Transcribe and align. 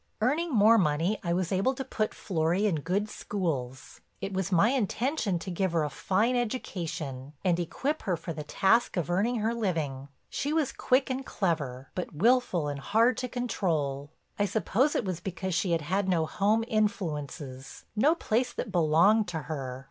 "Earning 0.19 0.49
more 0.51 0.79
money 0.79 1.19
I 1.23 1.31
was 1.31 1.51
able 1.51 1.75
to 1.75 1.85
put 1.85 2.11
Florry 2.15 2.65
in 2.65 2.77
good 2.79 3.07
schools. 3.07 4.01
It 4.19 4.33
was 4.33 4.51
my 4.51 4.69
intention 4.69 5.37
to 5.37 5.51
give 5.51 5.73
her 5.73 5.83
a 5.83 5.91
fine 5.91 6.35
education, 6.35 7.33
and 7.45 7.59
equip 7.59 8.01
her 8.01 8.17
for 8.17 8.33
the 8.33 8.43
task 8.43 8.97
of 8.97 9.11
earning 9.11 9.35
her 9.41 9.53
living. 9.53 10.07
She 10.27 10.53
was 10.53 10.71
quick 10.71 11.11
and 11.11 11.23
clever, 11.23 11.91
but 11.93 12.15
willful 12.15 12.67
and 12.67 12.79
hard 12.79 13.15
to 13.17 13.27
control. 13.29 14.09
I 14.39 14.45
suppose 14.45 14.95
it 14.95 15.05
was 15.05 15.19
because 15.19 15.53
she 15.53 15.71
had 15.71 15.81
had 15.81 16.09
no 16.09 16.25
home 16.25 16.63
influences, 16.67 17.85
no 17.95 18.15
place 18.15 18.51
that 18.53 18.71
belonged 18.71 19.27
to 19.27 19.41
her. 19.43 19.79